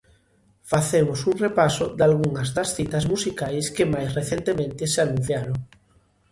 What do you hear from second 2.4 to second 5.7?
das citas musicais que máis recentemente se anunciaron.